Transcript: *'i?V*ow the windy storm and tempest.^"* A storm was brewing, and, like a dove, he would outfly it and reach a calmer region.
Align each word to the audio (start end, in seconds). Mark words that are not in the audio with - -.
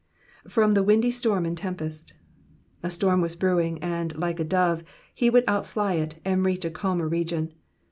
*'i?V*ow 0.47 0.71
the 0.71 0.81
windy 0.81 1.11
storm 1.11 1.45
and 1.45 1.55
tempest.^"* 1.55 2.13
A 2.81 2.89
storm 2.89 3.21
was 3.21 3.35
brewing, 3.35 3.77
and, 3.83 4.17
like 4.17 4.39
a 4.39 4.43
dove, 4.43 4.83
he 5.13 5.29
would 5.29 5.43
outfly 5.47 5.93
it 5.93 6.15
and 6.25 6.43
reach 6.43 6.65
a 6.65 6.71
calmer 6.71 7.07
region. 7.07 7.53